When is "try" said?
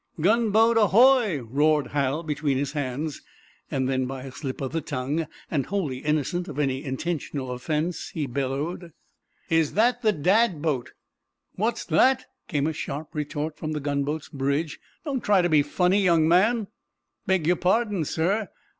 15.23-15.43